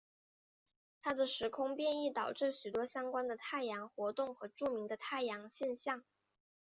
[1.03, 6.03] 他的时空变异导致许多相关的太阳活动和著名的太阳现象。